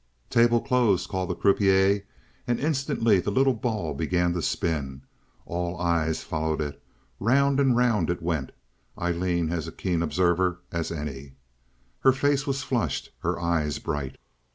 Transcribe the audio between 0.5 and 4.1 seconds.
closed!" called the croupier, and instantly the little ball